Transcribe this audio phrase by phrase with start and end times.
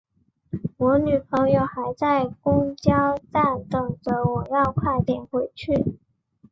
[0.77, 5.99] 我女朋友还在公交站等着，我要快点回去。